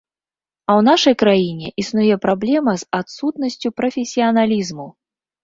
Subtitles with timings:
[0.69, 4.89] А ў нашай краіне існуе праблема з адсутнасцю прафесіяналізму.